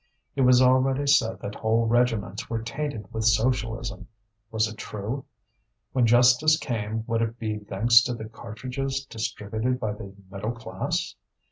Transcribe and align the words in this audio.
It 0.35 0.41
was 0.41 0.63
already 0.63 1.05
said 1.05 1.41
that 1.41 1.53
whole 1.53 1.85
regiments 1.85 2.49
were 2.49 2.63
tainted 2.63 3.13
with 3.13 3.23
Socialism. 3.23 4.07
Was 4.49 4.67
it 4.67 4.79
true? 4.79 5.25
When 5.91 6.07
justice 6.07 6.57
came, 6.57 7.03
would 7.05 7.21
it 7.21 7.37
be 7.37 7.59
thanks 7.59 8.01
to 8.05 8.15
the 8.15 8.27
cartridges 8.27 9.05
distributed 9.05 9.79
by 9.79 9.93
the 9.93 10.11
middle 10.31 10.53
class? 10.53 11.13